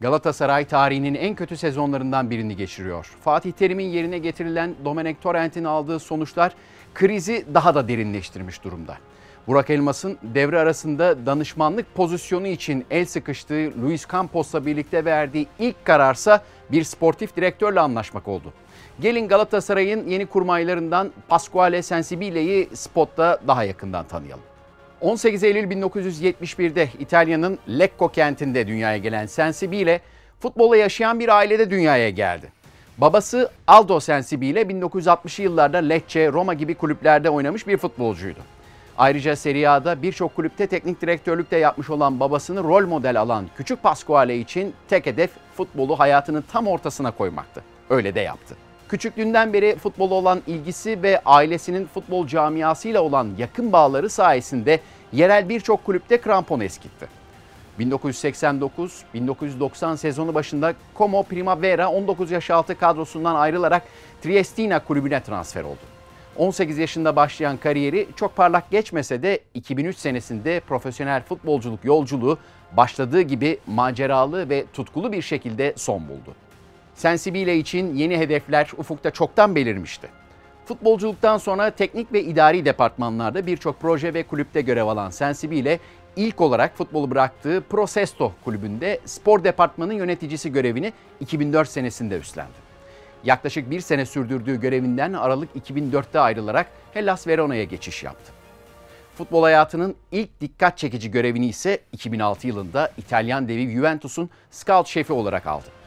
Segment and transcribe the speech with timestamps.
[0.00, 3.16] Galatasaray tarihinin en kötü sezonlarından birini geçiriyor.
[3.20, 6.52] Fatih Terim'in yerine getirilen Domenek Torrent'in aldığı sonuçlar
[6.94, 8.96] krizi daha da derinleştirmiş durumda.
[9.46, 16.44] Burak Elmas'ın devre arasında danışmanlık pozisyonu için el sıkıştığı Luis Campos'la birlikte verdiği ilk kararsa
[16.72, 18.52] bir sportif direktörle anlaşmak oldu.
[19.00, 24.47] Gelin Galatasaray'ın yeni kurmaylarından Pasquale Sensibile'yi spotta daha yakından tanıyalım.
[25.00, 30.00] 18 Eylül 1971'de İtalya'nın Lecco kentinde dünyaya gelen Sensibile,
[30.40, 32.52] futbolla yaşayan bir ailede dünyaya geldi.
[32.98, 38.40] Babası Aldo Sensibile 1960'lı yıllarda Lecce, Roma gibi kulüplerde oynamış bir futbolcuydu.
[38.98, 43.82] Ayrıca Serie A'da birçok kulüpte teknik direktörlük de yapmış olan babasını rol model alan küçük
[43.82, 47.62] Pasquale için tek hedef futbolu hayatının tam ortasına koymaktı.
[47.90, 48.67] Öyle de yaptı.
[48.88, 54.80] Küçüklüğünden beri futbola olan ilgisi ve ailesinin futbol camiasıyla olan yakın bağları sayesinde
[55.12, 57.06] yerel birçok kulüpte krampon eskitti.
[57.80, 63.82] 1989-1990 sezonu başında Como Primavera 19 yaş altı kadrosundan ayrılarak
[64.22, 65.78] Triestina kulübüne transfer oldu.
[66.36, 72.38] 18 yaşında başlayan kariyeri çok parlak geçmese de 2003 senesinde profesyonel futbolculuk yolculuğu
[72.76, 76.34] başladığı gibi maceralı ve tutkulu bir şekilde son buldu.
[76.98, 80.08] Sensibile için yeni hedefler ufukta çoktan belirmişti.
[80.64, 85.78] Futbolculuktan sonra teknik ve idari departmanlarda birçok proje ve kulüpte görev alan Sensibile
[86.16, 92.68] ilk olarak futbolu bıraktığı Prosesto kulübünde spor departmanı yöneticisi görevini 2004 senesinde üstlendi.
[93.24, 98.32] Yaklaşık bir sene sürdürdüğü görevinden Aralık 2004'te ayrılarak Hellas Verona'ya geçiş yaptı.
[99.14, 105.46] Futbol hayatının ilk dikkat çekici görevini ise 2006 yılında İtalyan devi Juventus'un scout şefi olarak
[105.46, 105.77] aldı.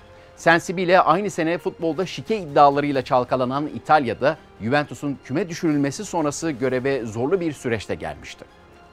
[0.42, 7.54] Sensibile aynı sene futbolda şike iddialarıyla çalkalanan İtalya'da Juventus'un küme düşürülmesi sonrası göreve zorlu bir
[7.54, 8.46] süreçte gelmişti.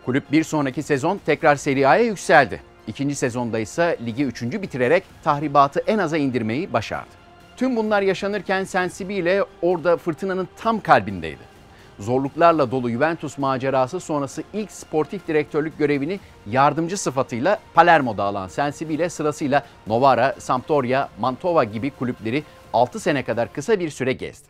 [0.05, 2.61] Kulüp bir sonraki sezon tekrar Serie A'ya yükseldi.
[2.87, 7.11] İkinci sezonda ise ligi üçüncü bitirerek tahribatı en aza indirmeyi başardı.
[7.57, 11.58] Tüm bunlar yaşanırken Sensibile orada fırtınanın tam kalbindeydi.
[11.99, 19.67] Zorluklarla dolu Juventus macerası sonrası ilk sportif direktörlük görevini yardımcı sıfatıyla Palermo'da alan Sensibile sırasıyla
[19.87, 24.49] Novara, Sampdoria, Mantova gibi kulüpleri 6 sene kadar kısa bir süre gezdi.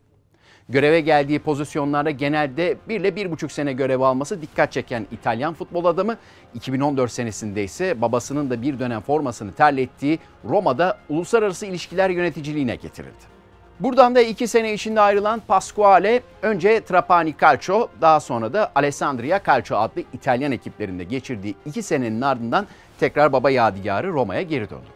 [0.69, 6.17] Göreve geldiği pozisyonlarda genelde 1 ile 1,5 sene görev alması dikkat çeken İtalyan futbol adamı
[6.55, 13.38] 2014 senesinde ise babasının da bir dönem formasını terlettiği Roma'da uluslararası ilişkiler yöneticiliğine getirildi.
[13.81, 19.77] Buradan da iki sene içinde ayrılan Pasquale önce Trapani Calcio daha sonra da Alessandria Calcio
[19.79, 22.67] adlı İtalyan ekiplerinde geçirdiği iki senenin ardından
[23.01, 24.87] tekrar baba yadigarı Roma'ya geri döndü.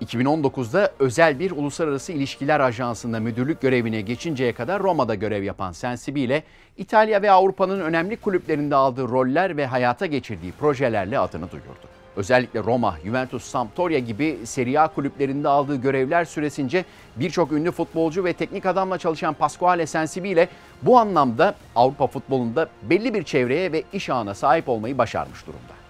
[0.00, 6.42] 2019'da özel bir uluslararası ilişkiler ajansında müdürlük görevine geçinceye kadar Roma'da görev yapan Sensibile,
[6.76, 11.99] İtalya ve Avrupa'nın önemli kulüplerinde aldığı roller ve hayata geçirdiği projelerle adını duyurdu.
[12.16, 16.84] Özellikle Roma, Juventus, Sampdoria gibi Serie A kulüplerinde aldığı görevler süresince
[17.16, 20.48] birçok ünlü futbolcu ve teknik adamla çalışan Pasquale Sensibile
[20.82, 25.80] bu anlamda Avrupa futbolunda belli bir çevreye ve iş ağına sahip olmayı başarmış durumda.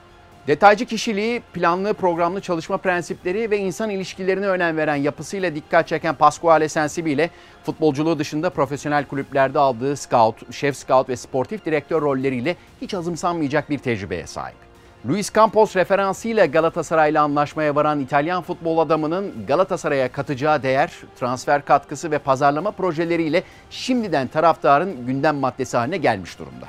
[0.46, 6.68] Detaycı kişiliği, planlı programlı çalışma prensipleri ve insan ilişkilerine önem veren yapısıyla dikkat çeken Pasquale
[6.68, 7.30] Sensibile,
[7.64, 13.78] futbolculuğu dışında profesyonel kulüplerde aldığı scout, şef scout ve sportif direktör rolleriyle hiç azımsanmayacak bir
[13.78, 14.69] tecrübeye sahip.
[15.08, 22.18] Luis Campos referansıyla Galatasaray'la anlaşmaya varan İtalyan futbol adamının Galatasaray'a katacağı değer, transfer katkısı ve
[22.18, 26.66] pazarlama projeleriyle şimdiden taraftarın gündem maddesi haline gelmiş durumda.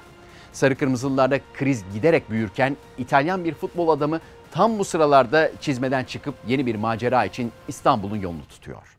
[0.51, 4.19] Sarı Kırmızılılarda kriz giderek büyürken İtalyan bir futbol adamı
[4.51, 8.97] tam bu sıralarda çizmeden çıkıp yeni bir macera için İstanbul'un yolunu tutuyor.